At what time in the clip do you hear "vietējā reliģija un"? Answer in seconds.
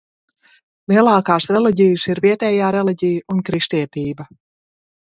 2.27-3.47